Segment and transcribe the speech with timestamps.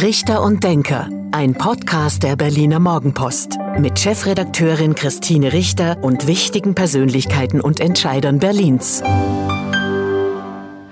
[0.00, 7.60] Richter und Denker, ein Podcast der Berliner Morgenpost mit Chefredakteurin Christine Richter und wichtigen Persönlichkeiten
[7.60, 9.02] und Entscheidern Berlins.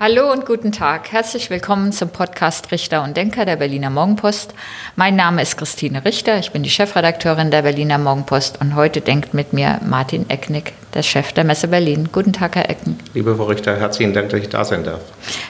[0.00, 1.12] Hallo und guten Tag.
[1.12, 4.54] Herzlich willkommen zum Podcast Richter und Denker der Berliner Morgenpost.
[4.96, 6.40] Mein Name ist Christine Richter.
[6.40, 11.04] Ich bin die Chefredakteurin der Berliner Morgenpost und heute denkt mit mir Martin Ecknick, der
[11.04, 12.08] Chef der Messe Berlin.
[12.10, 12.98] Guten Tag, Herr Ecknick.
[13.14, 15.00] Liebe Frau Richter, herzlichen Dank, dass ich da sein darf.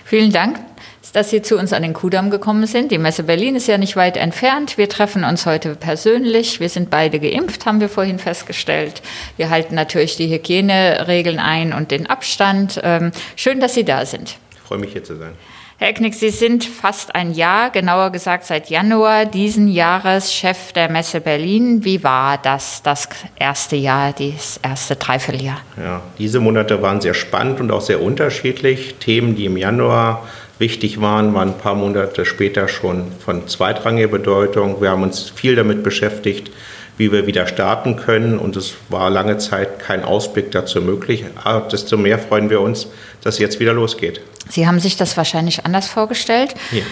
[0.04, 0.58] Vielen Dank
[1.16, 2.92] dass Sie zu uns an den Kudamm gekommen sind.
[2.92, 4.76] Die Messe Berlin ist ja nicht weit entfernt.
[4.76, 6.60] Wir treffen uns heute persönlich.
[6.60, 9.00] Wir sind beide geimpft, haben wir vorhin festgestellt.
[9.38, 12.78] Wir halten natürlich die Hygieneregeln ein und den Abstand.
[12.84, 14.36] Ähm, schön, dass Sie da sind.
[14.50, 15.32] Ich freue mich hier zu sein.
[15.78, 20.90] Herr Ecknick, Sie sind fast ein Jahr, genauer gesagt seit Januar diesen Jahres Chef der
[20.90, 21.82] Messe Berlin.
[21.82, 25.60] Wie war das, das erste Jahr, das erste Dreivierteljahr?
[25.78, 28.96] Ja, diese Monate waren sehr spannend und auch sehr unterschiedlich.
[29.00, 30.26] Themen, die im Januar
[30.58, 34.80] wichtig waren, waren ein paar Monate später schon von zweitrangiger Bedeutung.
[34.80, 36.50] Wir haben uns viel damit beschäftigt,
[36.96, 41.24] wie wir wieder starten können und es war lange Zeit kein Ausblick dazu möglich.
[41.44, 42.88] Aber desto mehr freuen wir uns,
[43.22, 44.20] dass es jetzt wieder losgeht.
[44.48, 46.54] Sie haben sich das wahrscheinlich anders vorgestellt.
[46.72, 46.82] Ja.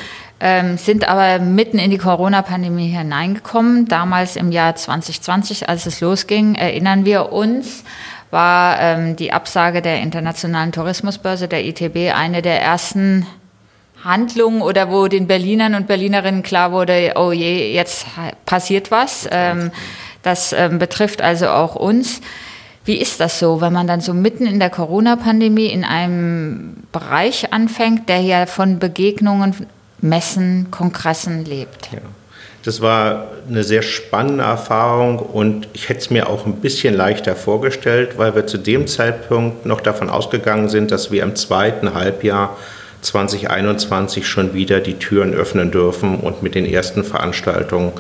[0.41, 3.87] Ähm, sind aber mitten in die Corona-Pandemie hineingekommen.
[3.87, 7.85] Damals im Jahr 2020, als es losging, erinnern wir uns,
[8.31, 13.27] war ähm, die Absage der Internationalen Tourismusbörse, der ITB, eine der ersten
[14.05, 18.07] Handlungen oder wo den Berlinern und Berlinerinnen klar wurde, oh je, jetzt
[18.45, 19.29] passiert was.
[19.31, 19.71] Ähm,
[20.23, 22.21] das ähm, betrifft also auch uns.
[22.85, 27.53] Wie ist das so, wenn man dann so mitten in der Corona-Pandemie in einem Bereich
[27.53, 29.55] anfängt, der ja von Begegnungen,
[30.01, 31.91] Messen, Kongressen lebt?
[31.93, 32.01] Ja.
[32.65, 37.37] Das war eine sehr spannende Erfahrung und ich hätte es mir auch ein bisschen leichter
[37.37, 42.57] vorgestellt, weil wir zu dem Zeitpunkt noch davon ausgegangen sind, dass wir im zweiten Halbjahr
[43.05, 47.93] 2021 schon wieder die Türen öffnen dürfen und mit den ersten Veranstaltungen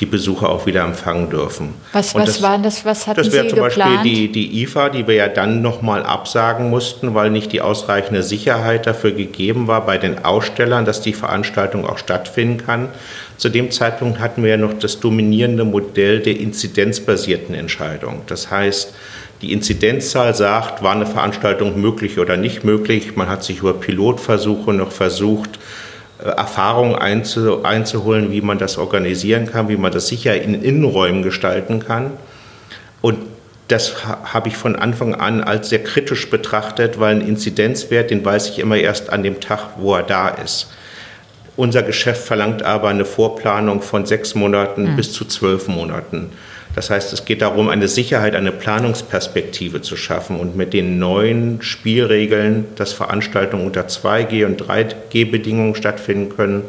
[0.00, 1.74] die Besucher auch wieder empfangen dürfen.
[1.92, 2.84] Was, was das, waren das?
[2.86, 4.02] Was hatten das wäre zum geplant?
[4.02, 8.22] Beispiel die, die IFA, die wir ja dann nochmal absagen mussten, weil nicht die ausreichende
[8.22, 12.88] Sicherheit dafür gegeben war bei den Ausstellern, dass die Veranstaltung auch stattfinden kann.
[13.36, 18.22] Zu dem Zeitpunkt hatten wir ja noch das dominierende Modell der inzidenzbasierten Entscheidung.
[18.26, 18.94] Das heißt,
[19.42, 23.16] die Inzidenzzahl sagt, war eine Veranstaltung möglich oder nicht möglich.
[23.16, 25.58] Man hat sich über Pilotversuche noch versucht,
[26.22, 31.22] äh, Erfahrungen einzu, einzuholen, wie man das organisieren kann, wie man das sicher in Innenräumen
[31.22, 32.12] gestalten kann.
[33.00, 33.18] Und
[33.68, 38.48] das habe ich von Anfang an als sehr kritisch betrachtet, weil ein Inzidenzwert, den weiß
[38.50, 40.72] ich immer erst an dem Tag, wo er da ist.
[41.56, 44.96] Unser Geschäft verlangt aber eine Vorplanung von sechs Monaten mhm.
[44.96, 46.30] bis zu zwölf Monaten.
[46.74, 51.62] Das heißt, es geht darum, eine Sicherheit, eine Planungsperspektive zu schaffen und mit den neuen
[51.62, 56.62] Spielregeln, dass Veranstaltungen unter 2G- und 3G-Bedingungen stattfinden können,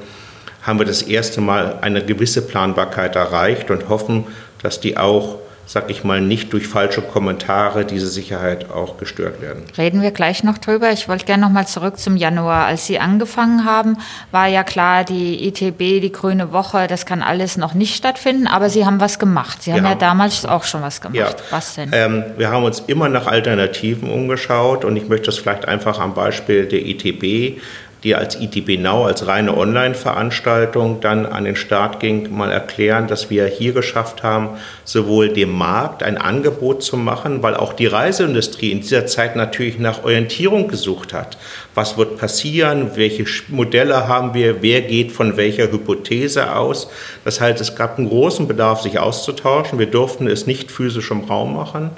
[0.64, 4.26] haben wir das erste Mal eine gewisse Planbarkeit erreicht und hoffen,
[4.62, 5.38] dass die auch
[5.72, 9.64] sag ich mal, nicht durch falsche Kommentare diese Sicherheit auch gestört werden.
[9.78, 10.92] Reden wir gleich noch drüber.
[10.92, 12.66] Ich wollte gerne noch mal zurück zum Januar.
[12.66, 13.96] Als Sie angefangen haben,
[14.32, 18.70] war ja klar, die ITB, die Grüne Woche, das kann alles noch nicht stattfinden, aber
[18.70, 19.64] Sie haben was gemacht.
[19.64, 21.16] Sie haben ja, ja damals auch schon was gemacht.
[21.16, 21.30] Ja.
[21.52, 21.90] Was denn?
[21.94, 26.14] Ähm, wir haben uns immer nach Alternativen umgeschaut und ich möchte das vielleicht einfach am
[26.14, 27.62] Beispiel der ITB
[28.04, 33.30] die als ITB Now, als reine Online-Veranstaltung dann an den Start ging, mal erklären, dass
[33.30, 38.72] wir hier geschafft haben, sowohl dem Markt ein Angebot zu machen, weil auch die Reiseindustrie
[38.72, 41.38] in dieser Zeit natürlich nach Orientierung gesucht hat.
[41.76, 42.92] Was wird passieren?
[42.96, 44.64] Welche Modelle haben wir?
[44.64, 46.90] Wer geht von welcher Hypothese aus?
[47.24, 49.78] Das heißt, es gab einen großen Bedarf, sich auszutauschen.
[49.78, 51.92] Wir durften es nicht physisch im Raum machen.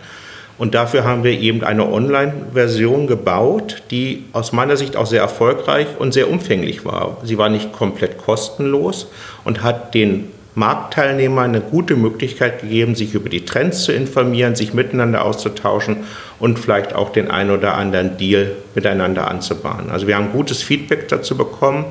[0.58, 5.88] Und dafür haben wir eben eine Online-Version gebaut, die aus meiner Sicht auch sehr erfolgreich
[5.98, 7.18] und sehr umfänglich war.
[7.24, 9.08] Sie war nicht komplett kostenlos
[9.44, 14.74] und hat den Marktteilnehmern eine gute Möglichkeit gegeben, sich über die Trends zu informieren, sich
[14.74, 15.98] miteinander auszutauschen
[16.40, 19.90] und vielleicht auch den einen oder anderen Deal miteinander anzubahnen.
[19.90, 21.86] Also wir haben gutes Feedback dazu bekommen,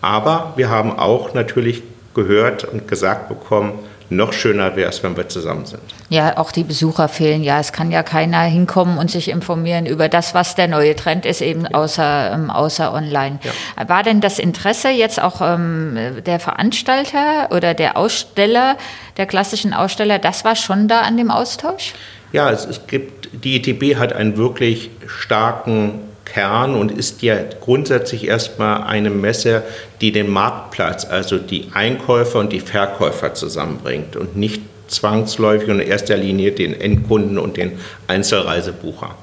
[0.00, 1.82] aber wir haben auch natürlich
[2.14, 3.72] gehört und gesagt bekommen,
[4.10, 5.82] noch schöner wäre es, wenn wir zusammen sind.
[6.08, 7.42] Ja, auch die Besucher fehlen.
[7.42, 11.26] Ja, es kann ja keiner hinkommen und sich informieren über das, was der neue Trend
[11.26, 13.38] ist, eben außer, ähm, außer online.
[13.42, 13.88] Ja.
[13.88, 18.76] War denn das Interesse jetzt auch ähm, der Veranstalter oder der Aussteller,
[19.16, 21.94] der klassischen Aussteller, das war schon da an dem Austausch?
[22.32, 26.00] Ja, es, es gibt, die ETB hat einen wirklich starken
[26.34, 29.62] Kern und ist ja grundsätzlich erstmal eine Messe,
[30.00, 35.86] die den Marktplatz, also die Einkäufer und die Verkäufer zusammenbringt und nicht zwangsläufig und in
[35.86, 37.78] erster Linie den Endkunden und den
[38.08, 39.14] Einzelreisebucher.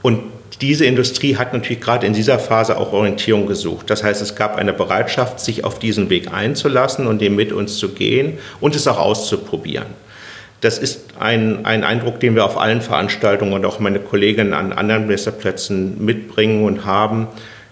[0.00, 0.22] Und
[0.60, 3.90] diese Industrie hat natürlich gerade in dieser Phase auch Orientierung gesucht.
[3.90, 7.78] Das heißt, es gab eine Bereitschaft, sich auf diesen Weg einzulassen und den mit uns
[7.78, 9.86] zu gehen und es auch auszuprobieren.
[10.60, 14.72] Das ist ein, ein Eindruck, den wir auf allen Veranstaltungen und auch meine Kolleginnen an
[14.72, 17.28] anderen Messerplätzen mitbringen und haben.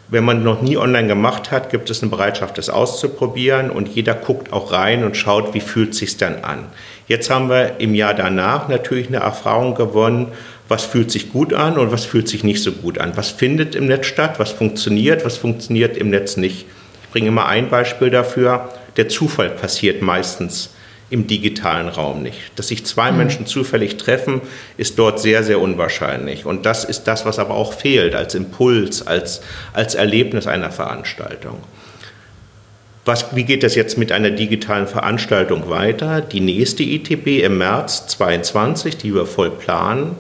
[0.09, 4.15] Wenn man noch nie online gemacht hat, gibt es eine Bereitschaft, das auszuprobieren und jeder
[4.15, 6.67] guckt auch rein und schaut, wie fühlt sich dann an.
[7.09, 10.29] Jetzt haben wir im Jahr danach natürlich eine Erfahrung gewonnen,
[10.69, 13.17] was fühlt sich gut an und was fühlt sich nicht so gut an.
[13.17, 16.67] Was findet im Netz statt, was funktioniert, was funktioniert im Netz nicht.
[17.03, 18.69] Ich bringe immer ein Beispiel dafür.
[18.97, 20.71] Der Zufall passiert meistens
[21.09, 22.39] im digitalen Raum nicht.
[22.57, 23.19] Dass sich zwei mhm.
[23.19, 24.41] Menschen zufällig treffen,
[24.77, 26.47] ist dort sehr, sehr unwahrscheinlich.
[26.47, 29.43] Und das ist das, was aber auch fehlt als Impuls, als,
[29.73, 31.59] als Erlebnis einer Veranstaltung.
[33.05, 36.21] Was, wie geht das jetzt mit einer digitalen Veranstaltung weiter?
[36.21, 40.17] Die nächste ITB im März 2022, die wir voll planen,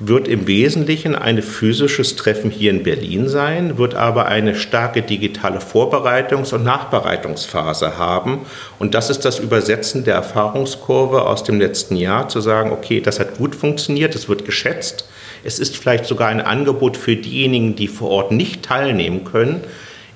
[0.00, 5.58] wird im Wesentlichen ein physisches Treffen hier in Berlin sein, wird aber eine starke digitale
[5.58, 8.46] Vorbereitungs- und Nachbereitungsphase haben.
[8.78, 13.18] Und das ist das Übersetzen der Erfahrungskurve aus dem letzten Jahr, zu sagen, okay, das
[13.18, 15.08] hat gut funktioniert, es wird geschätzt.
[15.42, 19.62] Es ist vielleicht sogar ein Angebot für diejenigen, die vor Ort nicht teilnehmen können,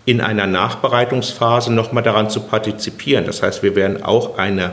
[0.04, 3.24] in einer Nachbereitungsphase nochmal daran zu partizipieren.
[3.24, 4.72] Das heißt, wir werden auch eine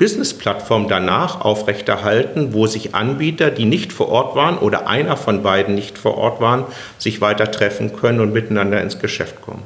[0.00, 5.74] Business-Plattform danach aufrechterhalten, wo sich Anbieter, die nicht vor Ort waren oder einer von beiden
[5.74, 6.64] nicht vor Ort waren,
[6.96, 9.62] sich weiter treffen können und miteinander ins Geschäft kommen.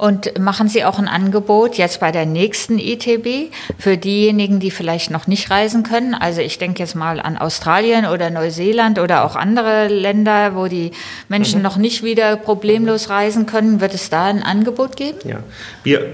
[0.00, 5.10] Und machen Sie auch ein Angebot jetzt bei der nächsten ITB für diejenigen, die vielleicht
[5.10, 6.14] noch nicht reisen können?
[6.14, 10.92] Also ich denke jetzt mal an Australien oder Neuseeland oder auch andere Länder, wo die
[11.28, 11.64] Menschen mhm.
[11.64, 13.82] noch nicht wieder problemlos reisen können.
[13.82, 15.18] Wird es da ein Angebot geben?
[15.24, 15.40] Ja,
[15.84, 16.06] wir,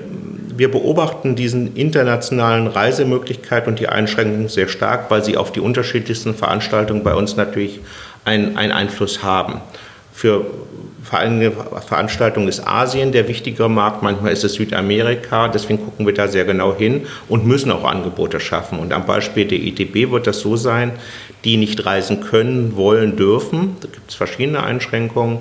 [0.56, 6.34] wir beobachten diesen internationalen Reisemöglichkeit und die Einschränkungen sehr stark, weil sie auf die unterschiedlichsten
[6.34, 7.78] Veranstaltungen bei uns natürlich
[8.24, 9.60] einen, einen Einfluss haben.
[10.12, 10.44] Für
[11.06, 16.44] Veranstaltungen ist Asien der wichtigere Markt, manchmal ist es Südamerika, deswegen gucken wir da sehr
[16.44, 18.78] genau hin und müssen auch Angebote schaffen.
[18.78, 20.92] Und am Beispiel der ITB wird das so sein,
[21.44, 25.38] die nicht reisen können, wollen, dürfen, da gibt es verschiedene Einschränkungen,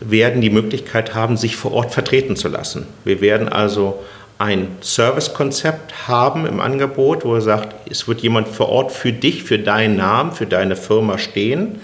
[0.00, 2.86] werden die Möglichkeit haben, sich vor Ort vertreten zu lassen.
[3.04, 4.00] Wir werden also
[4.38, 9.44] ein Servicekonzept haben im Angebot, wo er sagt, es wird jemand vor Ort für dich,
[9.44, 11.80] für deinen Namen, für deine Firma stehen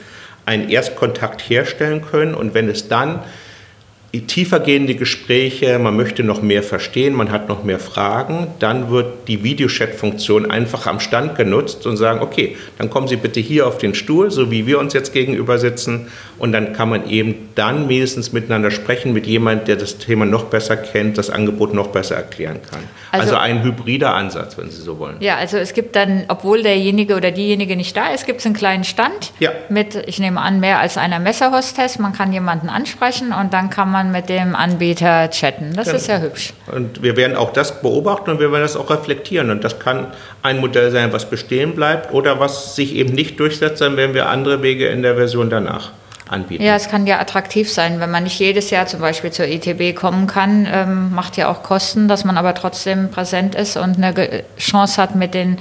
[0.46, 2.34] einen Erstkontakt herstellen können.
[2.34, 3.20] Und wenn es dann
[4.20, 9.42] tiefergehende Gespräche, man möchte noch mehr verstehen, man hat noch mehr Fragen, dann wird die
[9.42, 13.94] Videochat-Funktion einfach am Stand genutzt und sagen, okay, dann kommen Sie bitte hier auf den
[13.94, 16.08] Stuhl, so wie wir uns jetzt gegenüber sitzen
[16.42, 20.46] und dann kann man eben dann wenigstens miteinander sprechen mit jemandem, der das Thema noch
[20.46, 22.80] besser kennt, das Angebot noch besser erklären kann.
[23.12, 25.18] Also, also ein hybrider Ansatz, wenn Sie so wollen.
[25.20, 28.56] Ja, also es gibt dann, obwohl derjenige oder diejenige nicht da ist, gibt es einen
[28.56, 29.52] kleinen Stand ja.
[29.68, 32.00] mit, ich nehme an, mehr als einer Messerhostess.
[32.00, 35.74] Man kann jemanden ansprechen und dann kann man mit dem Anbieter chatten.
[35.76, 35.96] Das genau.
[35.98, 36.54] ist ja hübsch.
[36.74, 39.48] Und wir werden auch das beobachten und wir werden das auch reflektieren.
[39.50, 40.08] Und das kann
[40.42, 44.28] ein Modell sein, was bestehen bleibt oder was sich eben nicht durchsetzt, dann werden wir
[44.28, 45.92] andere Wege in der Version danach
[46.28, 46.62] anbieten.
[46.62, 49.94] Ja, es kann ja attraktiv sein, wenn man nicht jedes Jahr zum Beispiel zur ITB
[49.94, 54.44] kommen kann, ähm, macht ja auch Kosten, dass man aber trotzdem präsent ist und eine
[54.58, 55.58] Chance hat, mit den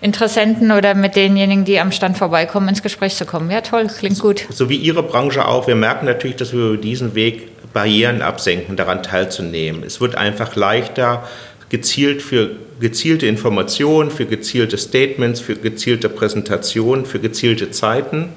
[0.00, 3.50] Interessenten oder mit denjenigen, die am Stand vorbeikommen, ins Gespräch zu kommen.
[3.50, 4.46] Ja, toll, klingt gut.
[4.48, 5.66] So wie Ihre Branche auch.
[5.66, 9.84] Wir merken natürlich, dass wir über diesen Weg Barrieren absenken, daran teilzunehmen.
[9.84, 11.28] Es wird einfach leichter,
[11.68, 18.30] gezielt für gezielte Informationen, für gezielte Statements, für gezielte Präsentationen, für gezielte Zeiten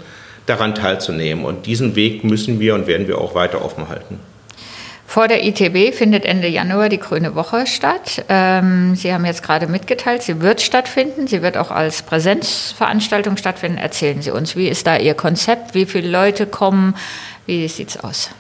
[0.45, 1.45] daran teilzunehmen.
[1.45, 4.19] Und diesen Weg müssen wir und werden wir auch weiter offen halten.
[5.13, 8.25] Vor der ITB findet Ende Januar die Grüne Woche statt.
[8.29, 11.27] Ähm, Sie haben jetzt gerade mitgeteilt, sie wird stattfinden.
[11.27, 13.77] Sie wird auch als Präsenzveranstaltung stattfinden.
[13.77, 15.75] Erzählen Sie uns, wie ist da Ihr Konzept?
[15.75, 16.95] Wie viele Leute kommen?
[17.45, 18.31] Wie sieht es aus?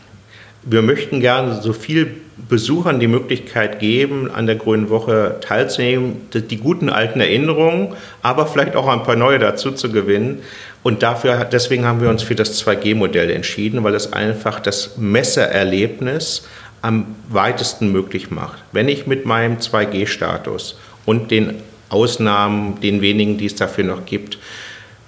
[0.63, 2.15] Wir möchten gerne so viel
[2.49, 7.89] Besuchern die Möglichkeit geben, an der Grünen Woche teilzunehmen, die guten alten Erinnerungen,
[8.21, 10.41] aber vielleicht auch ein paar neue dazu zu gewinnen.
[10.83, 16.43] Und dafür, deswegen haben wir uns für das 2G-Modell entschieden, weil es einfach das Messererlebnis
[16.81, 18.61] am weitesten möglich macht.
[18.73, 21.55] Wenn ich mit meinem 2G-Status und den
[21.87, 24.37] Ausnahmen, den wenigen, die es dafür noch gibt,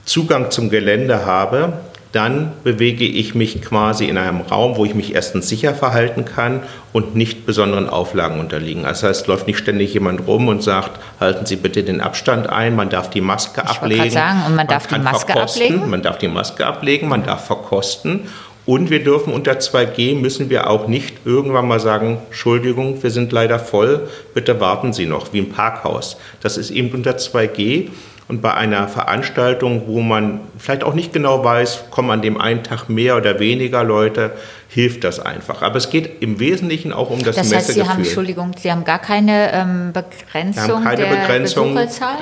[0.05, 1.73] Zugang zum Gelände habe,
[2.15, 6.61] dann bewege ich mich quasi in einem Raum, wo ich mich erstens sicher verhalten kann
[6.93, 8.83] und nicht besonderen Auflagen unterliegen.
[8.83, 12.75] Das heißt, läuft nicht ständig jemand rum und sagt, halten Sie bitte den Abstand ein,
[12.75, 14.09] man darf die Maske ich ablegen.
[14.09, 15.89] Sagen, und man, man darf die Maske ablegen?
[15.89, 18.21] Man darf die Maske ablegen, man darf verkosten
[18.65, 23.31] und wir dürfen unter 2G, müssen wir auch nicht irgendwann mal sagen, Entschuldigung, wir sind
[23.31, 26.17] leider voll, bitte warten Sie noch, wie im Parkhaus.
[26.41, 27.89] Das ist eben unter 2G
[28.27, 32.63] Und bei einer Veranstaltung, wo man vielleicht auch nicht genau weiß, kommen an dem einen
[32.63, 34.31] Tag mehr oder weniger Leute,
[34.67, 35.61] hilft das einfach.
[35.61, 38.83] Aber es geht im Wesentlichen auch um das, das heißt, Sie haben, Entschuldigung, Sie haben
[38.83, 41.79] gar keine ähm, Begrenzung wir haben keine der Begrenzung.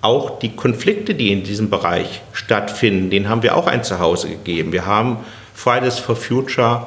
[0.00, 4.72] auch die Konflikte, die in diesem Bereich stattfinden, denen haben wir auch ein Zuhause gegeben.
[4.72, 5.18] Wir haben
[5.54, 6.86] Fridays for Future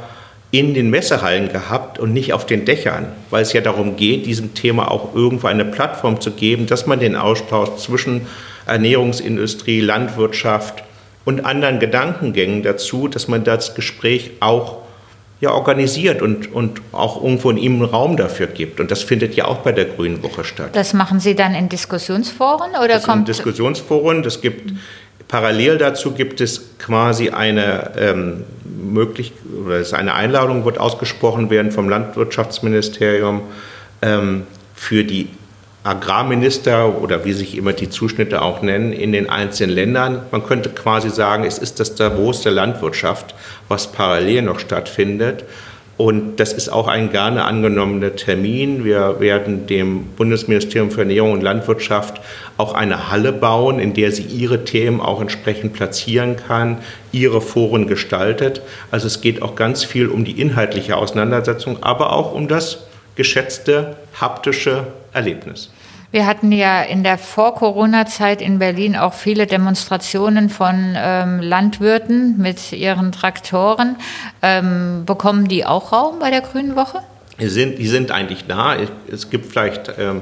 [0.53, 4.53] in den Messehallen gehabt und nicht auf den Dächern, weil es ja darum geht, diesem
[4.53, 8.27] Thema auch irgendwo eine Plattform zu geben, dass man den Austausch zwischen
[8.67, 10.83] Ernährungsindustrie, Landwirtschaft
[11.25, 14.83] und anderen Gedankengängen dazu, dass man das Gespräch auch
[15.41, 18.79] ja, organisiert und, und auch irgendwo in ihm einen Raum dafür gibt.
[18.79, 20.69] Und das findet ja auch bei der Grünen Woche statt.
[20.74, 24.22] Das machen Sie dann in Diskussionsforen oder das kommt Diskussionsforen?
[24.22, 24.72] Das gibt
[25.27, 29.34] parallel dazu gibt es quasi eine ähm, möglich,
[29.66, 33.42] oder es eine Einladung wird ausgesprochen werden vom Landwirtschaftsministerium
[34.02, 34.44] ähm,
[34.75, 35.30] für die
[35.84, 40.22] Agrarminister oder wie sich immer die Zuschnitte auch nennen in den einzelnen Ländern.
[40.32, 43.36] Man könnte quasi sagen, es ist das Davos der Landwirtschaft,
[43.68, 45.44] was parallel noch stattfindet.
[45.96, 48.84] Und das ist auch ein gerne angenommener Termin.
[48.84, 52.20] Wir werden dem Bundesministerium für Ernährung und Landwirtschaft
[52.58, 56.80] auch eine Halle bauen, in der sie ihre Themen auch entsprechend platzieren kann,
[57.12, 58.64] ihre Foren gestaltet.
[58.90, 63.96] Also es geht auch ganz viel um die inhaltliche Auseinandersetzung, aber auch um das geschätzte
[64.20, 65.70] haptische Erlebnis.
[66.13, 72.72] Wir hatten ja in der Vor-Corona-Zeit in Berlin auch viele Demonstrationen von ähm, Landwirten mit
[72.72, 73.96] ihren Traktoren.
[74.43, 77.00] Ähm, bekommen die auch Raum bei der Grünen Woche?
[77.39, 78.77] Die sind, die sind eigentlich da.
[79.12, 79.91] Es gibt vielleicht.
[79.98, 80.22] Ähm,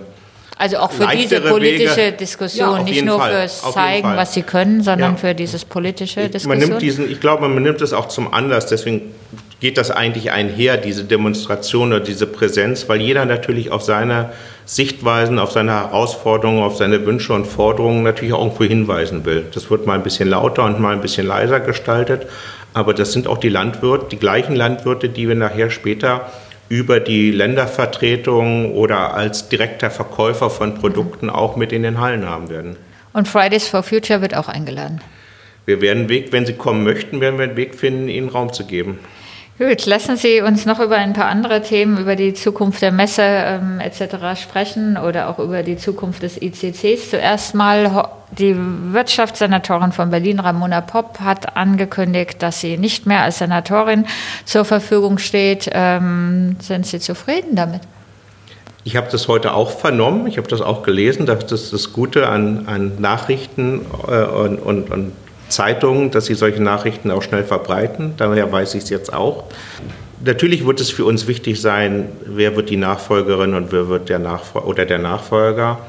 [0.57, 2.11] also auch für diese politische Wege.
[2.13, 3.31] Diskussion, ja, nicht nur Fall.
[3.33, 5.17] fürs Zeigen, was sie können, sondern ja.
[5.17, 6.57] für dieses politische Diskussion.
[6.57, 8.65] Man nimmt diesen, ich glaube, man nimmt es auch zum Anlass.
[8.67, 9.13] Deswegen
[9.61, 14.31] geht das eigentlich einher, diese Demonstration oder diese Präsenz, weil jeder natürlich auf seine
[14.65, 19.45] Sichtweisen, auf seine Herausforderungen, auf seine Wünsche und Forderungen natürlich auch irgendwo hinweisen will.
[19.53, 22.25] Das wird mal ein bisschen lauter und mal ein bisschen leiser gestaltet,
[22.73, 26.31] aber das sind auch die Landwirte, die gleichen Landwirte, die wir nachher später
[26.67, 32.49] über die Ländervertretung oder als direkter Verkäufer von Produkten auch mit in den Hallen haben
[32.49, 32.77] werden.
[33.13, 35.01] Und Fridays for Future wird auch eingeladen.
[35.65, 38.51] Wir werden einen Weg, wenn Sie kommen möchten, werden wir einen Weg finden, Ihnen Raum
[38.53, 38.97] zu geben.
[39.61, 43.21] Gut, lassen Sie uns noch über ein paar andere Themen, über die Zukunft der Messe
[43.21, 44.41] ähm, etc.
[44.41, 47.11] sprechen oder auch über die Zukunft des ICCs.
[47.11, 53.37] Zuerst mal die Wirtschaftssenatorin von Berlin, Ramona Popp, hat angekündigt, dass sie nicht mehr als
[53.37, 54.07] Senatorin
[54.45, 55.69] zur Verfügung steht.
[55.71, 57.81] Ähm, sind Sie zufrieden damit?
[58.83, 62.27] Ich habe das heute auch vernommen, ich habe das auch gelesen, das ist das Gute
[62.29, 65.11] an, an Nachrichten äh, und, und, und
[65.51, 68.13] Zeitungen, dass sie solche Nachrichten auch schnell verbreiten.
[68.17, 69.45] Daher weiß ich es jetzt auch.
[70.23, 74.19] Natürlich wird es für uns wichtig sein, wer wird die Nachfolgerin und wer wird der
[74.19, 75.79] Nachfolger oder der Nachfolger.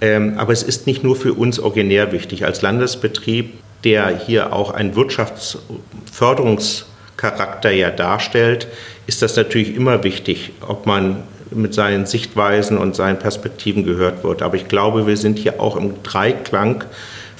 [0.00, 2.46] Ähm, aber es ist nicht nur für uns originär wichtig.
[2.46, 3.52] Als Landesbetrieb,
[3.84, 8.68] der hier auch einen Wirtschaftsförderungscharakter ja darstellt,
[9.06, 14.40] ist das natürlich immer wichtig, ob man mit seinen Sichtweisen und seinen Perspektiven gehört wird.
[14.42, 16.84] Aber ich glaube, wir sind hier auch im Dreiklang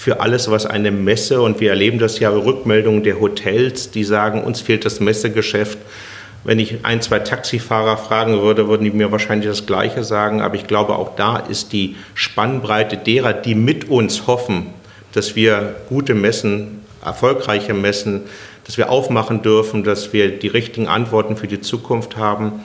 [0.05, 4.45] für alles, was eine Messe, und wir erleben das ja Rückmeldungen der Hotels, die sagen,
[4.45, 5.79] uns fehlt das Messegeschäft.
[6.45, 10.43] Wenn ich ein, zwei Taxifahrer fragen würde, würden die mir wahrscheinlich das Gleiche sagen.
[10.43, 14.67] Aber ich glaube, auch da ist die Spannbreite derer, die mit uns hoffen,
[15.13, 18.25] dass wir gute Messen, erfolgreiche Messen
[18.67, 22.61] dass wir aufmachen dürfen, dass wir die richtigen Antworten für die Zukunft haben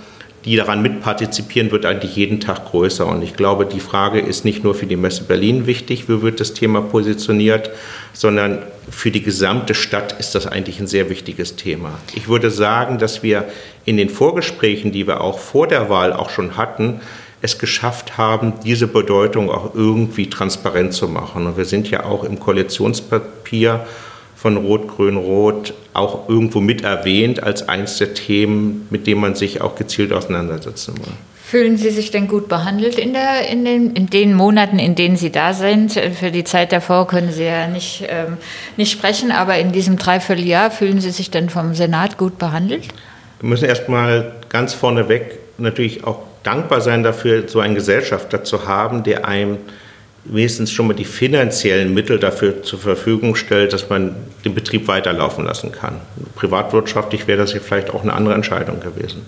[0.45, 3.05] die daran mitpartizipieren, wird eigentlich jeden Tag größer.
[3.05, 6.39] Und ich glaube, die Frage ist nicht nur für die Messe Berlin wichtig, wie wird
[6.39, 7.69] das Thema positioniert,
[8.13, 11.99] sondern für die gesamte Stadt ist das eigentlich ein sehr wichtiges Thema.
[12.15, 13.45] Ich würde sagen, dass wir
[13.85, 17.01] in den Vorgesprächen, die wir auch vor der Wahl auch schon hatten,
[17.41, 21.45] es geschafft haben, diese Bedeutung auch irgendwie transparent zu machen.
[21.47, 23.85] Und wir sind ja auch im Koalitionspapier
[24.41, 29.75] von Rot-Grün-Rot auch irgendwo mit erwähnt als eins der Themen, mit dem man sich auch
[29.75, 31.11] gezielt auseinandersetzen will.
[31.43, 35.17] Fühlen Sie sich denn gut behandelt in, der, in, den, in den Monaten, in denen
[35.17, 35.93] Sie da sind?
[35.93, 38.37] Für die Zeit davor können Sie ja nicht, ähm,
[38.77, 42.87] nicht sprechen, aber in diesem Dreivierteljahr fühlen Sie sich denn vom Senat gut behandelt?
[43.41, 49.03] Wir müssen erstmal ganz vorneweg natürlich auch dankbar sein dafür, so einen Gesellschafter zu haben,
[49.03, 49.57] der einem
[50.25, 55.45] wenigstens schon mal die finanziellen Mittel dafür zur Verfügung stellt, dass man den Betrieb weiterlaufen
[55.45, 55.95] lassen kann.
[56.35, 59.21] Privatwirtschaftlich wäre das hier vielleicht auch eine andere Entscheidung gewesen.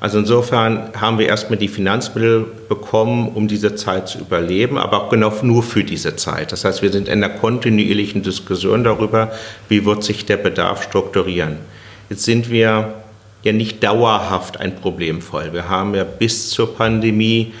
[0.00, 5.10] Also insofern haben wir erstmal die Finanzmittel bekommen, um diese Zeit zu überleben, aber auch
[5.10, 6.52] genau nur für diese Zeit.
[6.52, 9.30] Das heißt, wir sind in einer kontinuierlichen Diskussion darüber,
[9.68, 11.56] wie wird sich der Bedarf strukturieren.
[12.08, 12.94] Jetzt sind wir
[13.42, 15.52] ja nicht dauerhaft ein Problemfall.
[15.52, 17.52] Wir haben ja bis zur Pandemie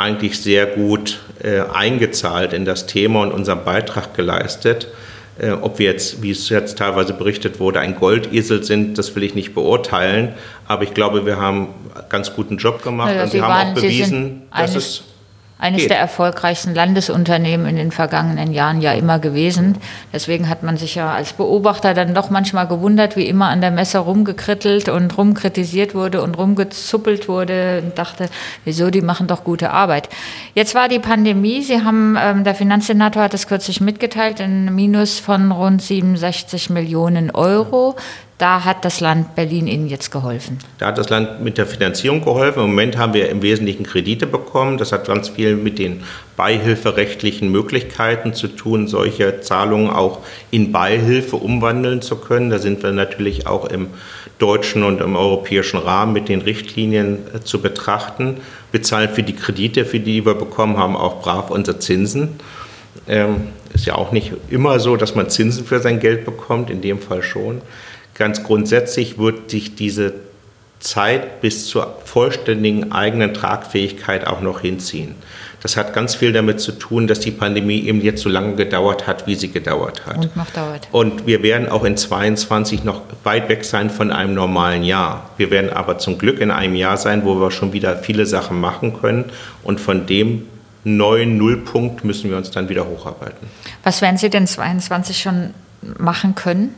[0.00, 4.88] eigentlich sehr gut äh, eingezahlt in das Thema und unseren Beitrag geleistet.
[5.38, 9.22] Äh, ob wir jetzt, wie es jetzt teilweise berichtet wurde, ein Goldesel sind, das will
[9.22, 10.34] ich nicht beurteilen.
[10.66, 13.14] Aber ich glaube, wir haben einen ganz guten Job gemacht.
[13.14, 15.04] Ja, und Sie, Sie haben auch bewiesen, dass es
[15.60, 15.90] eines geht.
[15.90, 19.76] der erfolgreichsten Landesunternehmen in den vergangenen Jahren ja immer gewesen.
[20.12, 23.70] Deswegen hat man sich ja als Beobachter dann doch manchmal gewundert, wie immer an der
[23.70, 28.28] Messe rumgekrittelt und rumkritisiert wurde und rumgezuppelt wurde und dachte,
[28.64, 30.08] wieso, die machen doch gute Arbeit.
[30.54, 35.18] Jetzt war die Pandemie, Sie haben, ähm, der Finanzsenator hat es kürzlich mitgeteilt, ein Minus
[35.18, 37.96] von rund 67 Millionen Euro.
[38.40, 40.56] Da hat das Land Berlin Ihnen jetzt geholfen.
[40.78, 42.60] Da hat das Land mit der Finanzierung geholfen.
[42.60, 44.78] Im Moment haben wir im Wesentlichen Kredite bekommen.
[44.78, 46.04] Das hat ganz viel mit den
[46.38, 50.20] beihilferechtlichen Möglichkeiten zu tun, solche Zahlungen auch
[50.50, 52.48] in Beihilfe umwandeln zu können.
[52.48, 53.88] Da sind wir natürlich auch im
[54.38, 58.38] deutschen und im europäischen Rahmen mit den Richtlinien äh, zu betrachten.
[58.72, 62.40] Wir zahlen für die Kredite, für die wir bekommen haben, auch brav unsere Zinsen.
[63.06, 66.80] Ähm, ist ja auch nicht immer so, dass man Zinsen für sein Geld bekommt, in
[66.80, 67.60] dem Fall schon.
[68.20, 70.12] Ganz grundsätzlich wird sich diese
[70.78, 75.14] Zeit bis zur vollständigen eigenen Tragfähigkeit auch noch hinziehen.
[75.62, 79.06] Das hat ganz viel damit zu tun, dass die Pandemie eben jetzt so lange gedauert
[79.06, 80.18] hat, wie sie gedauert hat.
[80.18, 80.86] Und noch dauert.
[80.92, 85.30] Und wir werden auch in 22 noch weit weg sein von einem normalen Jahr.
[85.38, 88.60] Wir werden aber zum Glück in einem Jahr sein, wo wir schon wieder viele Sachen
[88.60, 89.24] machen können.
[89.62, 90.46] Und von dem
[90.84, 93.48] neuen Nullpunkt müssen wir uns dann wieder hocharbeiten.
[93.82, 95.54] Was werden Sie denn 22 schon
[95.98, 96.74] machen können?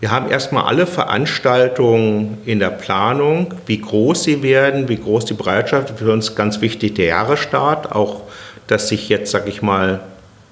[0.00, 5.34] Wir haben erstmal alle Veranstaltungen in der Planung, wie groß sie werden, wie groß die
[5.34, 5.98] Bereitschaft.
[5.98, 8.22] Für uns ganz wichtig der Jahresstart, auch
[8.66, 10.00] dass sich jetzt, sag ich mal,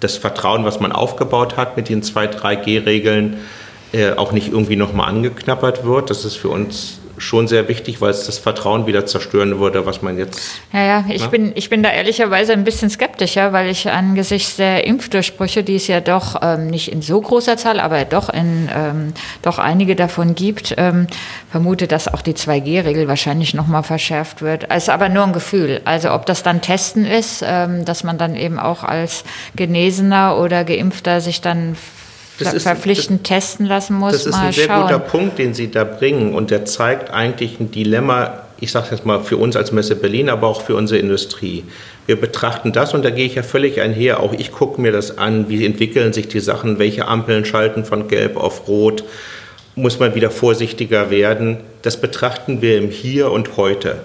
[0.01, 3.39] das Vertrauen, was man aufgebaut hat mit den zwei, drei G-Regeln,
[3.93, 6.11] äh, auch nicht irgendwie nochmal angeknappert wird.
[6.11, 10.03] Das ist für uns schon sehr wichtig, weil es das Vertrauen wieder zerstören würde, was
[10.03, 10.41] man jetzt.
[10.73, 14.87] Ja, ja, ich, bin, ich bin da ehrlicherweise ein bisschen skeptischer, weil ich angesichts der
[14.87, 19.15] Impfdurchbrüche, die es ja doch ähm, nicht in so großer Zahl, aber doch, in, ähm,
[19.43, 21.07] doch einige davon gibt, ähm,
[21.51, 24.67] vermute, dass auch die 2G-Regel wahrscheinlich nochmal verschärft wird.
[24.69, 25.81] Es ist aber nur ein Gefühl.
[25.85, 29.25] Also ob das dann Testen ist, ähm, dass man dann eben auch als
[29.57, 31.77] Genesener oder Geimpfter sich dann
[32.45, 34.13] das ist, verpflichtend das, testen lassen muss.
[34.13, 34.83] Das ist ein sehr schauen.
[34.83, 39.05] guter Punkt, den Sie da bringen und der zeigt eigentlich ein Dilemma, ich sage jetzt
[39.05, 41.65] mal für uns als Messe Berlin, aber auch für unsere Industrie.
[42.07, 45.19] Wir betrachten das und da gehe ich ja völlig einher, auch ich gucke mir das
[45.19, 49.05] an, wie entwickeln sich die Sachen, welche Ampeln schalten von gelb auf rot,
[49.75, 51.59] muss man wieder vorsichtiger werden.
[51.83, 54.01] Das betrachten wir im Hier und heute.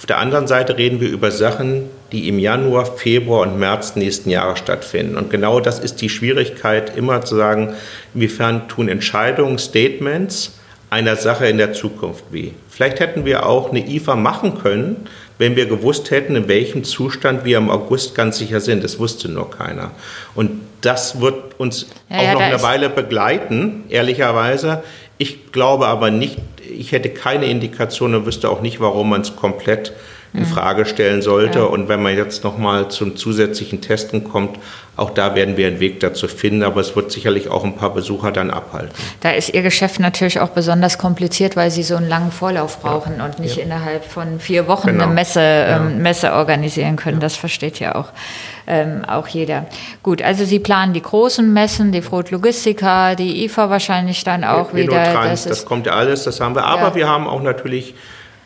[0.00, 4.30] Auf der anderen Seite reden wir über Sachen, die im Januar, Februar und März nächsten
[4.30, 5.18] Jahres stattfinden.
[5.18, 7.74] Und genau das ist die Schwierigkeit, immer zu sagen,
[8.14, 10.58] inwiefern tun Entscheidungen, Statements
[10.88, 12.52] einer Sache in der Zukunft weh.
[12.70, 17.44] Vielleicht hätten wir auch eine IFA machen können, wenn wir gewusst hätten, in welchem Zustand
[17.44, 18.82] wir im August ganz sicher sind.
[18.82, 19.90] Das wusste nur keiner.
[20.34, 24.82] Und das wird uns ja, auch ja, noch eine Weile begleiten, ehrlicherweise.
[25.18, 26.38] Ich glaube aber nicht,
[26.70, 29.92] ich hätte keine Indikation und wüsste auch nicht, warum man es komplett
[30.32, 31.60] in Frage stellen sollte.
[31.60, 31.64] Ja.
[31.64, 34.58] Und wenn man jetzt nochmal zum zusätzlichen Testen kommt,
[34.96, 37.94] auch da werden wir einen Weg dazu finden, aber es wird sicherlich auch ein paar
[37.94, 38.90] Besucher dann abhalten.
[39.20, 43.14] Da ist Ihr Geschäft natürlich auch besonders kompliziert, weil Sie so einen langen Vorlauf brauchen
[43.16, 43.24] ja.
[43.24, 43.62] und nicht ja.
[43.62, 45.04] innerhalb von vier Wochen genau.
[45.04, 47.18] eine Messe, ähm, Messe organisieren können.
[47.18, 48.08] Das versteht ja auch,
[48.66, 49.64] ähm, auch jeder.
[50.02, 54.74] Gut, also Sie planen die großen Messen, die Frot Logistica, die IFA wahrscheinlich dann auch
[54.74, 55.14] wieder.
[55.14, 56.66] Das, das kommt ja alles, das haben wir.
[56.66, 57.94] Aber wir haben auch natürlich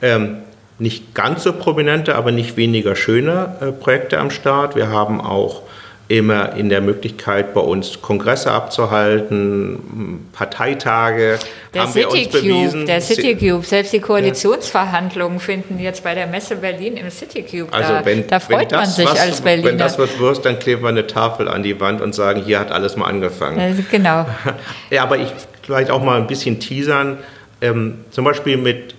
[0.00, 0.38] ähm,
[0.78, 4.76] nicht ganz so prominente, aber nicht weniger schöne äh, Projekte am Start.
[4.76, 5.62] Wir haben auch
[6.06, 11.38] immer in der Möglichkeit, bei uns Kongresse abzuhalten, Parteitage.
[11.72, 12.86] Der haben City wir uns bewiesen.
[12.86, 17.72] der City Cube, selbst die Koalitionsverhandlungen finden jetzt bei der Messe Berlin im City Cube.
[17.72, 19.70] Also da, wenn, da freut wenn man sich was, als Berliner.
[19.70, 22.60] Wenn das was wirst, dann kleben wir eine Tafel an die Wand und sagen, hier
[22.60, 23.58] hat alles mal angefangen.
[23.58, 24.26] Also genau.
[24.90, 25.32] ja, aber ich
[25.62, 27.18] vielleicht auch mal ein bisschen teasern.
[27.62, 28.94] Ähm, zum Beispiel mit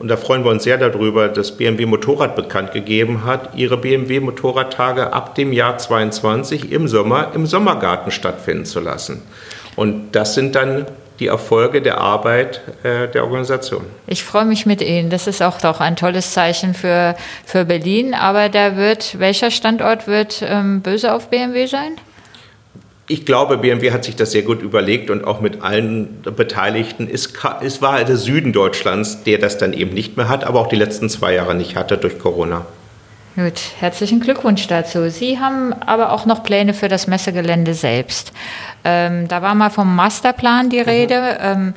[0.00, 4.20] und da freuen wir uns sehr darüber, dass BMW Motorrad bekannt gegeben hat, ihre BMW
[4.20, 9.22] Motorradtage ab dem Jahr 22 im Sommer im Sommergarten stattfinden zu lassen.
[9.74, 10.86] Und das sind dann
[11.20, 13.84] die Erfolge der Arbeit äh, der Organisation.
[14.06, 15.10] Ich freue mich mit Ihnen.
[15.10, 18.14] Das ist auch doch ein tolles Zeichen für, für Berlin.
[18.14, 21.92] Aber da wird, welcher Standort wird ähm, böse auf BMW sein?
[23.08, 27.08] Ich glaube, BMW hat sich das sehr gut überlegt und auch mit allen Beteiligten.
[27.12, 30.66] Es, es war der Süden Deutschlands, der das dann eben nicht mehr hat, aber auch
[30.66, 32.66] die letzten zwei Jahre nicht hatte durch Corona.
[33.36, 35.10] Gut, herzlichen Glückwunsch dazu.
[35.10, 38.32] Sie haben aber auch noch Pläne für das Messegelände selbst.
[38.82, 40.88] Ähm, da war mal vom Masterplan die mhm.
[40.88, 41.38] Rede.
[41.38, 41.74] Mhm.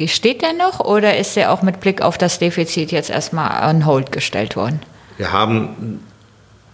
[0.00, 3.70] Ähm, steht der noch oder ist der auch mit Blick auf das Defizit jetzt erstmal
[3.70, 4.80] on hold gestellt worden?
[5.16, 6.00] Wir haben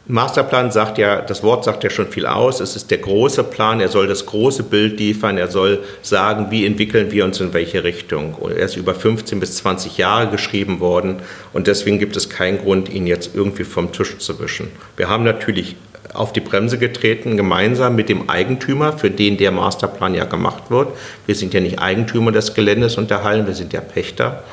[0.09, 2.61] Masterplan sagt ja, das Wort sagt ja schon viel aus.
[2.61, 6.65] Es ist der große Plan, er soll das große Bild liefern, er soll sagen, wie
[6.65, 8.37] entwickeln wir uns in welche Richtung.
[8.49, 11.17] Er ist über 15 bis 20 Jahre geschrieben worden
[11.53, 14.69] und deswegen gibt es keinen Grund, ihn jetzt irgendwie vom Tisch zu wischen.
[14.97, 15.75] Wir haben natürlich
[16.15, 20.89] auf die Bremse getreten, gemeinsam mit dem Eigentümer, für den der Masterplan ja gemacht wird.
[21.27, 24.45] Wir sind ja nicht Eigentümer des Geländes und der Hallen, wir sind ja Pächter.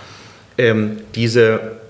[0.58, 1.83] Ähm, diese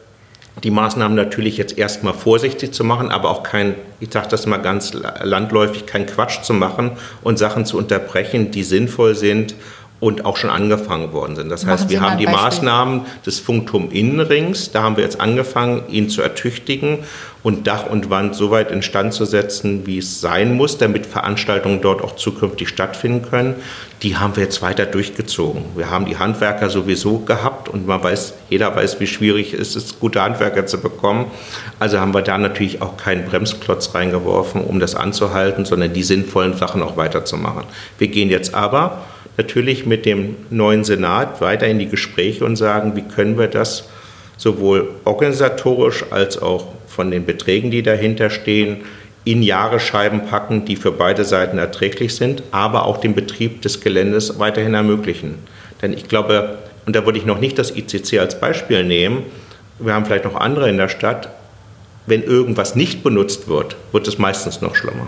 [0.62, 4.58] die Maßnahmen natürlich jetzt erstmal vorsichtig zu machen, aber auch kein, ich sage das mal
[4.58, 9.56] ganz landläufig, kein Quatsch zu machen und Sachen zu unterbrechen, die sinnvoll sind
[10.04, 11.48] und auch schon angefangen worden sind.
[11.50, 12.44] Das heißt, wir haben die Beispiel.
[12.44, 17.00] Maßnahmen des Funktum Innenrings, da haben wir jetzt angefangen, ihn zu ertüchtigen
[17.42, 21.80] und Dach und Wand so weit instand zu setzen, wie es sein muss, damit Veranstaltungen
[21.80, 23.56] dort auch zukünftig stattfinden können.
[24.02, 25.64] Die haben wir jetzt weiter durchgezogen.
[25.74, 30.02] Wir haben die Handwerker sowieso gehabt und man weiß, jeder weiß, wie schwierig es ist,
[30.02, 31.28] gute Handwerker zu bekommen.
[31.80, 36.58] Also haben wir da natürlich auch keinen Bremsklotz reingeworfen, um das anzuhalten, sondern die sinnvollen
[36.58, 37.64] Sachen auch weiterzumachen.
[37.98, 39.02] Wir gehen jetzt aber
[39.38, 43.90] natürlich mit dem neuen Senat weiter in die Gespräche und sagen, wie können wir das
[44.38, 48.82] sowohl organisatorisch als auch von den Beträgen, die dahinter stehen,
[49.26, 54.38] in Jahresscheiben packen, die für beide Seiten erträglich sind, aber auch den Betrieb des Geländes
[54.38, 55.36] weiterhin ermöglichen.
[55.82, 59.24] Denn ich glaube, und da würde ich noch nicht das ICC als Beispiel nehmen,
[59.80, 61.30] wir haben vielleicht noch andere in der Stadt,
[62.06, 65.08] wenn irgendwas nicht benutzt wird, wird es meistens noch schlimmer.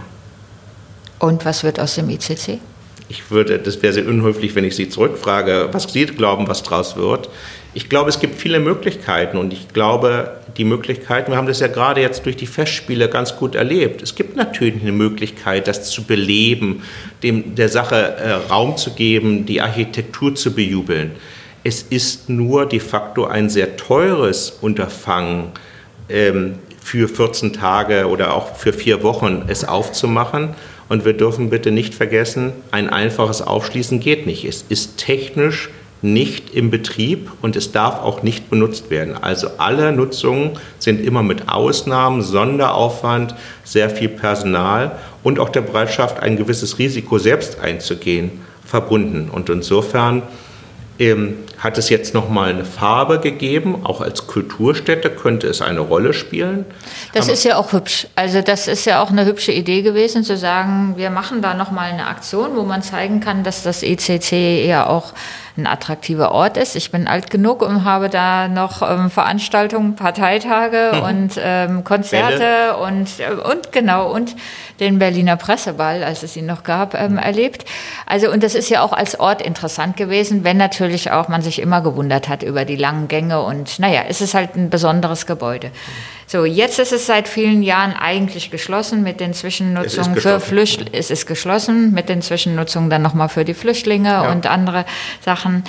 [1.19, 2.59] Und was wird aus dem ICC?
[3.09, 6.95] Ich würde, das wäre sehr unhöflich, wenn ich Sie zurückfrage, was Sie glauben, was draus
[6.95, 7.29] wird.
[7.73, 11.67] Ich glaube, es gibt viele Möglichkeiten und ich glaube, die Möglichkeiten, wir haben das ja
[11.67, 14.01] gerade jetzt durch die Festspiele ganz gut erlebt.
[14.01, 16.83] Es gibt natürlich eine Möglichkeit, das zu beleben,
[17.21, 21.11] dem, der Sache äh, Raum zu geben, die Architektur zu bejubeln.
[21.63, 25.51] Es ist nur de facto ein sehr teures Unterfangen,
[26.07, 30.53] ähm, für 14 Tage oder auch für vier Wochen es aufzumachen.
[30.87, 34.45] Und wir dürfen bitte nicht vergessen, ein einfaches Aufschließen geht nicht.
[34.45, 35.69] Es ist technisch
[36.01, 39.15] nicht im Betrieb und es darf auch nicht benutzt werden.
[39.19, 44.91] Also alle Nutzungen sind immer mit Ausnahmen, Sonderaufwand, sehr viel Personal
[45.23, 48.31] und auch der Bereitschaft, ein gewisses Risiko selbst einzugehen,
[48.63, 49.29] verbunden.
[49.31, 50.21] Und insofern
[50.99, 53.81] ähm, hat es jetzt nochmal eine Farbe gegeben.
[53.83, 56.65] Auch als Kulturstätte könnte es eine Rolle spielen.
[57.13, 58.07] Das Aber ist ja auch hübsch.
[58.15, 61.91] Also das ist ja auch eine hübsche Idee gewesen, zu sagen, wir machen da nochmal
[61.91, 65.13] eine Aktion, wo man zeigen kann, dass das ECC ja auch
[65.57, 66.75] ein attraktiver Ort ist.
[66.75, 71.03] Ich bin alt genug und habe da noch ähm, Veranstaltungen, Parteitage hm.
[71.03, 74.35] und ähm, Konzerte und, äh, und genau und
[74.79, 77.65] den Berliner Presseball, als es ihn noch gab, ähm, erlebt.
[78.05, 81.61] Also und das ist ja auch als Ort interessant gewesen, wenn natürlich auch man sich
[81.61, 85.71] immer gewundert hat über die langen Gänge und naja, es ist halt ein besonderes Gebäude.
[86.27, 90.91] So, jetzt ist es seit vielen Jahren eigentlich geschlossen mit den Zwischennutzungen für Flüchtlinge.
[90.93, 94.31] Es ist geschlossen mit den Zwischennutzungen dann nochmal für die Flüchtlinge ja.
[94.31, 94.85] und andere
[95.23, 95.63] Sachen.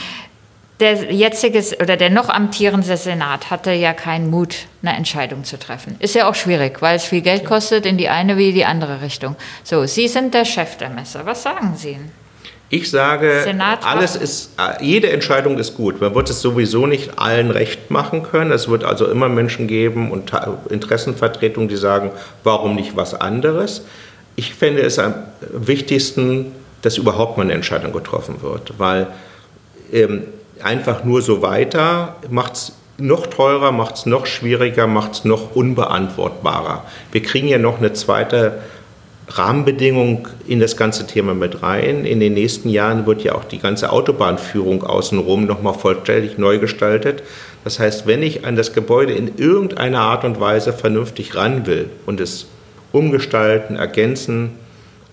[0.80, 5.96] der jetzige oder der noch amtierende Senat hatte ja keinen Mut, eine Entscheidung zu treffen.
[5.98, 9.02] Ist ja auch schwierig, weil es viel Geld kostet in die eine wie die andere
[9.02, 9.36] Richtung.
[9.62, 11.20] So, Sie sind der Chef der Messe.
[11.24, 11.98] Was sagen Sie?
[12.68, 14.50] Ich sage, Senat alles ist,
[14.80, 16.00] jede Entscheidung ist gut.
[16.00, 18.50] Man wird es sowieso nicht allen recht machen können.
[18.50, 20.32] Es wird also immer Menschen geben und
[20.68, 22.10] Interessenvertretungen, die sagen,
[22.42, 23.84] warum nicht was anderes.
[24.34, 26.52] Ich fände es am wichtigsten,
[26.82, 29.06] dass überhaupt mal eine Entscheidung getroffen wird, weil
[29.92, 30.24] ähm,
[30.62, 35.54] einfach nur so weiter macht es noch teurer, macht es noch schwieriger, macht es noch
[35.54, 36.84] unbeantwortbarer.
[37.12, 38.60] Wir kriegen ja noch eine zweite
[39.28, 42.04] Rahmenbedingung in das ganze Thema mit rein.
[42.04, 47.22] In den nächsten Jahren wird ja auch die ganze Autobahnführung außenrum nochmal vollständig neu gestaltet.
[47.64, 51.90] Das heißt, wenn ich an das Gebäude in irgendeiner Art und Weise vernünftig ran will
[52.06, 52.46] und es
[52.92, 54.52] umgestalten, ergänzen,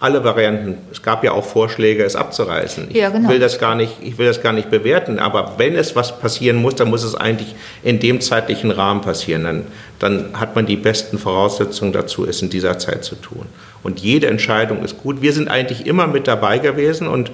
[0.04, 0.78] alle Varianten.
[0.92, 2.88] Es gab ja auch Vorschläge, es abzureißen.
[2.90, 3.30] Ich, ja, genau.
[3.30, 6.58] will das gar nicht, ich will das gar nicht bewerten, aber wenn es was passieren
[6.58, 9.46] muss, dann muss es eigentlich in dem zeitlichen Rahmen passieren.
[9.46, 9.64] Dann,
[10.00, 13.46] dann hat man die besten Voraussetzungen dazu, es in dieser Zeit zu tun.
[13.82, 15.22] Und jede Entscheidung ist gut.
[15.22, 17.32] Wir sind eigentlich immer mit dabei gewesen und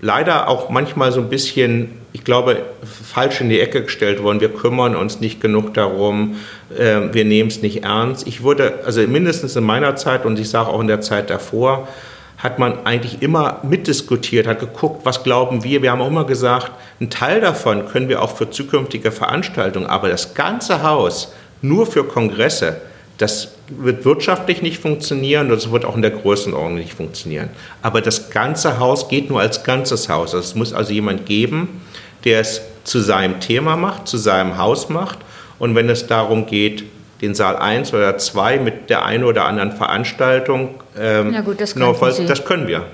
[0.00, 4.40] leider auch manchmal so ein bisschen ich glaube, falsch in die Ecke gestellt worden.
[4.40, 6.36] Wir kümmern uns nicht genug darum,
[6.76, 8.26] äh, wir nehmen es nicht ernst.
[8.26, 11.88] Ich wurde, also mindestens in meiner Zeit und ich sage auch in der Zeit davor,
[12.36, 15.80] hat man eigentlich immer mitdiskutiert, hat geguckt, was glauben wir.
[15.80, 20.08] Wir haben auch immer gesagt, ein Teil davon können wir auch für zukünftige Veranstaltungen, aber
[20.08, 22.80] das ganze Haus nur für Kongresse,
[23.22, 27.50] das wird wirtschaftlich nicht funktionieren und es wird auch in der Größenordnung nicht funktionieren.
[27.80, 30.34] Aber das ganze Haus geht nur als ganzes Haus.
[30.34, 31.82] Also es muss also jemand geben,
[32.24, 35.20] der es zu seinem Thema macht, zu seinem Haus macht.
[35.60, 36.84] Und wenn es darum geht,
[37.20, 41.74] den Saal 1 oder 2 mit der einen oder anderen Veranstaltung, ähm, ja gut, das,
[41.74, 42.84] genau, das können wir.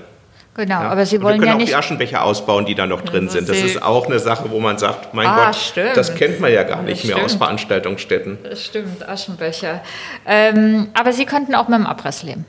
[0.55, 0.89] Genau, ja.
[0.89, 3.25] aber Sie wollen wir können ja auch nicht die Aschenbecher ausbauen, die da noch drin
[3.25, 3.47] ja, sind.
[3.47, 5.95] Das ist auch eine Sache, wo man sagt, mein ah, Gott, stimmt.
[5.95, 8.39] das kennt man ja gar nicht mehr aus Veranstaltungsstätten.
[8.43, 9.81] Das stimmt, Aschenbecher.
[10.25, 12.45] Ähm, aber Sie könnten auch mit dem Abriss leben.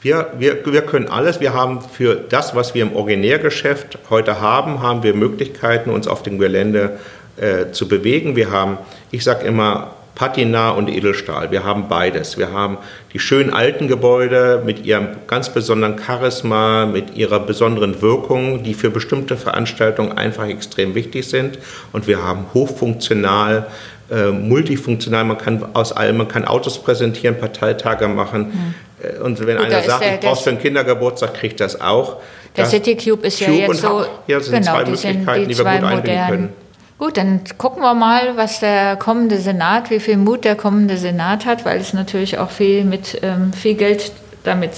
[0.00, 1.40] Wir, wir, wir können alles.
[1.40, 6.22] Wir haben für das, was wir im Originärgeschäft heute haben, haben wir Möglichkeiten, uns auf
[6.22, 6.98] dem Gelände
[7.36, 8.36] äh, zu bewegen.
[8.36, 8.78] Wir haben,
[9.10, 11.52] ich sage immer, Patina und Edelstahl.
[11.52, 12.36] Wir haben beides.
[12.36, 12.78] Wir haben
[13.12, 18.90] die schönen alten Gebäude mit ihrem ganz besonderen Charisma, mit ihrer besonderen Wirkung, die für
[18.90, 21.60] bestimmte Veranstaltungen einfach extrem wichtig sind.
[21.92, 23.68] Und wir haben hochfunktional,
[24.10, 25.22] äh, multifunktional.
[25.22, 28.48] Man kann aus allem, man kann Autos präsentieren, Parteitage machen.
[28.48, 28.74] Mhm.
[29.00, 32.16] Äh, und wenn Gut, einer sagt, ich brauche für einen Kindergeburtstag, kriegt das auch.
[32.56, 34.04] Der das City Cube ist ja jetzt so.
[34.26, 36.67] Ja, sind genau, zwei Möglichkeiten, die, die wir gut einbinden können.
[36.98, 41.46] Gut, dann gucken wir mal, was der kommende Senat, wie viel Mut der kommende Senat
[41.46, 44.72] hat, weil es natürlich auch viel mit ähm, viel Geld damit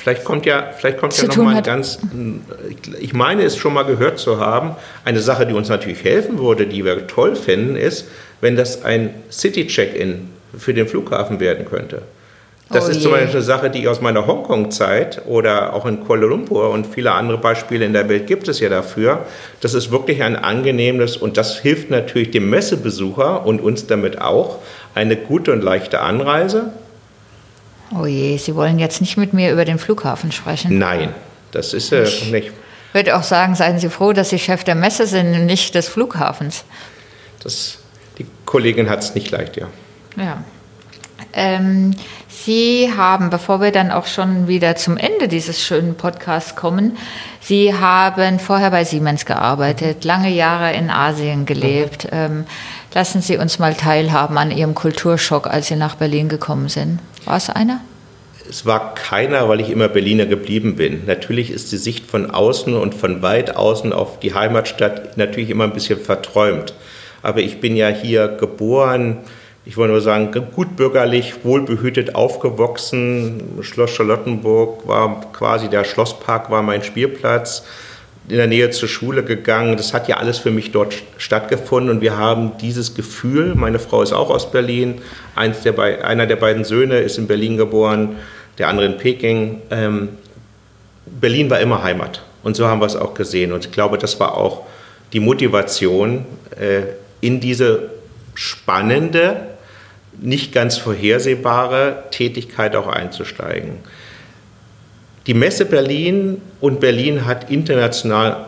[0.00, 1.98] Vielleicht kommt ja, vielleicht kommt ja noch mal ein ganz,
[2.98, 6.66] ich meine es schon mal gehört zu haben, eine Sache, die uns natürlich helfen würde,
[6.66, 8.08] die wir toll finden, ist,
[8.40, 12.00] wenn das ein City-Check-In für den Flughafen werden könnte.
[12.72, 16.04] Das oh ist zum Beispiel eine Sache, die ich aus meiner Hongkong-Zeit oder auch in
[16.04, 19.26] Kuala Lumpur und viele andere Beispiele in der Welt gibt es ja dafür.
[19.60, 24.58] Das ist wirklich ein angenehmes und das hilft natürlich dem Messebesucher und uns damit auch
[24.94, 26.72] eine gute und leichte Anreise.
[27.92, 30.78] Oh je, Sie wollen jetzt nicht mit mir über den Flughafen sprechen?
[30.78, 31.12] Nein,
[31.50, 32.52] das ist äh, ich nicht.
[32.90, 35.74] Ich würde auch sagen, seien Sie froh, dass Sie Chef der Messe sind und nicht
[35.74, 36.64] des Flughafens.
[37.42, 37.78] Das,
[38.18, 39.66] die Kollegin hat es nicht leicht, ja.
[40.16, 40.44] Ja.
[41.32, 41.94] Ähm,
[42.44, 46.96] Sie haben, bevor wir dann auch schon wieder zum Ende dieses schönen Podcasts kommen,
[47.40, 52.04] Sie haben vorher bei Siemens gearbeitet, lange Jahre in Asien gelebt.
[52.04, 52.10] Mhm.
[52.12, 52.44] Ähm,
[52.94, 57.00] lassen Sie uns mal teilhaben an Ihrem Kulturschock, als Sie nach Berlin gekommen sind.
[57.26, 57.80] War es einer?
[58.48, 61.04] Es war keiner, weil ich immer Berliner geblieben bin.
[61.06, 65.64] Natürlich ist die Sicht von außen und von weit außen auf die Heimatstadt natürlich immer
[65.64, 66.72] ein bisschen verträumt.
[67.22, 69.18] Aber ich bin ja hier geboren,
[69.64, 73.42] ich wollte nur sagen, gut bürgerlich, wohlbehütet aufgewachsen.
[73.60, 77.64] Schloss Charlottenburg war quasi der Schlosspark, war mein Spielplatz.
[78.28, 79.76] In der Nähe zur Schule gegangen.
[79.76, 83.54] Das hat ja alles für mich dort stattgefunden und wir haben dieses Gefühl.
[83.54, 85.02] Meine Frau ist auch aus Berlin.
[85.34, 88.16] Eins der einer der beiden Söhne ist in Berlin geboren,
[88.58, 89.60] der andere in Peking.
[89.70, 90.10] Ähm,
[91.06, 93.52] Berlin war immer Heimat und so haben wir es auch gesehen.
[93.52, 94.64] Und ich glaube, das war auch
[95.12, 96.24] die Motivation,
[96.58, 96.82] äh,
[97.20, 97.90] in diese
[98.34, 99.49] spannende,
[100.20, 103.78] nicht ganz vorhersehbare Tätigkeit auch einzusteigen.
[105.26, 108.46] Die Messe Berlin und Berlin hat international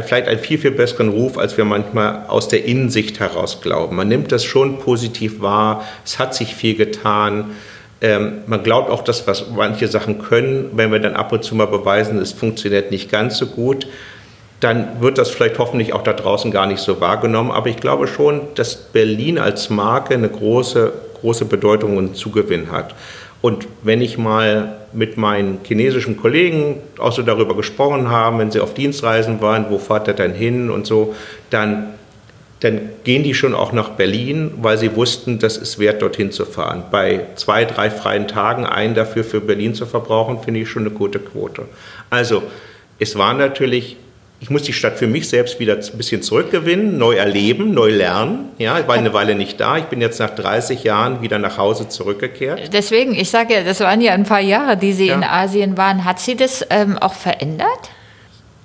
[0.00, 3.96] vielleicht einen viel, viel besseren Ruf, als wir manchmal aus der Innensicht heraus glauben.
[3.96, 7.50] Man nimmt das schon positiv wahr, es hat sich viel getan.
[8.00, 11.54] Ähm, man glaubt auch, dass was manche Sachen können, wenn wir dann ab und zu
[11.54, 13.86] mal beweisen, es funktioniert nicht ganz so gut.
[14.62, 17.50] Dann wird das vielleicht hoffentlich auch da draußen gar nicht so wahrgenommen.
[17.50, 22.94] Aber ich glaube schon, dass Berlin als Marke eine große, große Bedeutung und Zugewinn hat.
[23.40, 28.60] Und wenn ich mal mit meinen chinesischen Kollegen auch so darüber gesprochen habe, wenn sie
[28.60, 31.12] auf Dienstreisen waren, wo fahrt er denn hin und so,
[31.50, 31.94] dann,
[32.60, 36.44] dann gehen die schon auch nach Berlin, weil sie wussten, das ist wert, dorthin zu
[36.44, 36.84] fahren.
[36.92, 40.94] Bei zwei, drei freien Tagen einen dafür für Berlin zu verbrauchen, finde ich schon eine
[40.94, 41.64] gute Quote.
[42.10, 42.44] Also
[43.00, 43.96] es war natürlich
[44.42, 48.48] ich muss die Stadt für mich selbst wieder ein bisschen zurückgewinnen, neu erleben, neu lernen.
[48.58, 49.76] Ja, ich war eine Weile nicht da.
[49.76, 52.72] Ich bin jetzt nach 30 Jahren wieder nach Hause zurückgekehrt.
[52.72, 55.14] Deswegen, ich sage ja, das waren ja ein paar Jahre, die Sie ja.
[55.14, 56.04] in Asien waren.
[56.04, 57.90] Hat Sie das ähm, auch verändert?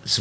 [0.04, 0.20] Es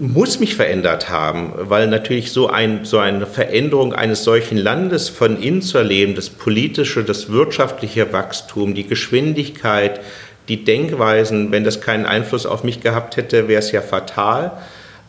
[0.00, 5.42] muss mich verändert haben, weil natürlich so, ein, so eine Veränderung eines solchen Landes von
[5.42, 10.00] innen zu erleben, das politische, das wirtschaftliche Wachstum, die Geschwindigkeit,
[10.48, 14.52] die Denkweisen, wenn das keinen Einfluss auf mich gehabt hätte, wäre es ja fatal.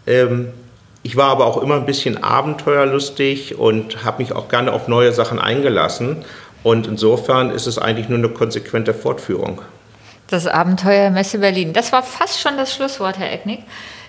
[0.05, 0.49] Ähm,
[1.01, 5.13] ich war aber auch immer ein bisschen abenteuerlustig und habe mich auch gerne auf neue
[5.13, 6.17] Sachen eingelassen.
[6.61, 9.61] Und insofern ist es eigentlich nur eine konsequente Fortführung.
[10.27, 11.71] Das Abenteuer Messe Berlin.
[11.73, 13.61] Das war fast schon das Schlusswort, Herr Ecknick.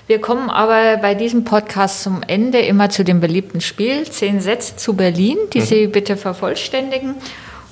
[0.08, 4.10] Wir kommen aber bei diesem Podcast zum Ende immer zu dem beliebten Spiel.
[4.10, 5.64] Zehn Sätze zu Berlin, die mhm.
[5.64, 7.14] Sie bitte vervollständigen.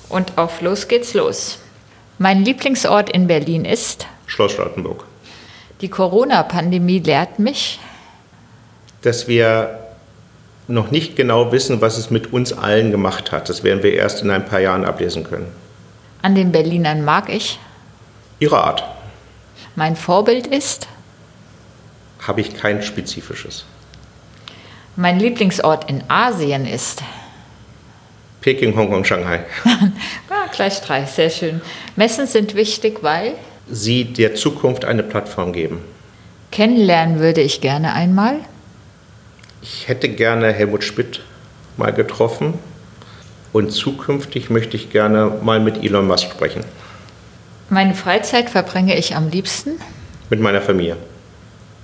[0.07, 1.59] Und auf los geht's los.
[2.21, 5.05] Mein Lieblingsort in Berlin ist Schloss Charlottenburg.
[5.79, 7.79] Die Corona-Pandemie lehrt mich,
[9.03, 9.79] dass wir
[10.67, 13.47] noch nicht genau wissen, was es mit uns allen gemacht hat.
[13.47, 15.47] Das werden wir erst in ein paar Jahren ablesen können.
[16.21, 17.57] An den Berlinern mag ich
[18.39, 18.83] ihre Art.
[19.77, 20.89] Mein Vorbild ist
[22.27, 23.63] habe ich kein spezifisches.
[24.97, 27.01] Mein Lieblingsort in Asien ist
[28.41, 29.45] Peking, Hongkong, Shanghai.
[30.51, 31.61] gleich drei, sehr schön.
[31.95, 33.33] Messen sind wichtig, weil?
[33.71, 35.81] Sie der Zukunft eine Plattform geben.
[36.51, 38.35] Kennenlernen würde ich gerne einmal.
[39.61, 41.21] Ich hätte gerne Helmut Schmidt
[41.77, 42.55] mal getroffen
[43.53, 46.63] und zukünftig möchte ich gerne mal mit Elon Musk sprechen.
[47.69, 49.71] Meine Freizeit verbringe ich am liebsten?
[50.29, 50.97] Mit meiner Familie.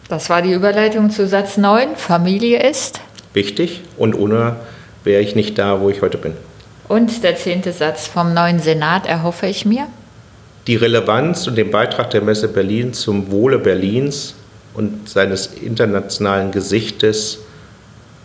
[0.08, 1.96] Das war die Überleitung zu Satz 9.
[1.96, 3.02] Familie ist?
[3.34, 4.56] Wichtig und ohne
[5.04, 6.34] wäre ich nicht da, wo ich heute bin.
[6.88, 9.88] Und der zehnte Satz vom neuen Senat erhoffe ich mir?
[10.68, 14.36] Die Relevanz und den Beitrag der Messe Berlin zum Wohle Berlins
[14.74, 17.40] und seines internationalen Gesichtes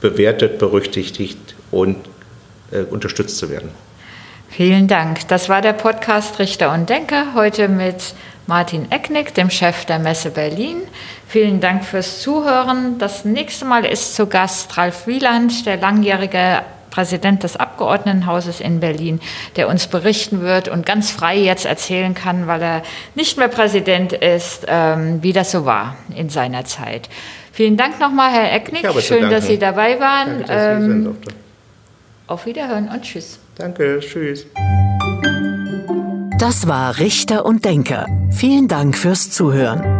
[0.01, 1.97] bewertet, berücksichtigt und
[2.71, 3.71] äh, unterstützt zu werden.
[4.49, 5.29] Vielen Dank.
[5.29, 8.15] Das war der Podcast Richter und Denker heute mit
[8.47, 10.79] Martin Ecknick, dem Chef der Messe Berlin.
[11.29, 12.99] Vielen Dank fürs Zuhören.
[12.99, 19.21] Das nächste Mal ist zu Gast Ralf Wieland, der langjährige Präsident des Abgeordnetenhauses in Berlin,
[19.57, 22.83] der uns berichten wird und ganz frei jetzt erzählen kann, weil er
[23.15, 27.09] nicht mehr Präsident ist, ähm, wie das so war in seiner Zeit.
[27.53, 28.87] Vielen Dank nochmal, Herr Ecknick.
[29.01, 30.45] Schön, dass Sie dabei waren.
[30.47, 31.17] Danke, ähm,
[32.27, 33.39] auf Wiederhören und Tschüss.
[33.57, 34.47] Danke, Tschüss.
[36.39, 38.07] Das war Richter und Denker.
[38.31, 40.00] Vielen Dank fürs Zuhören.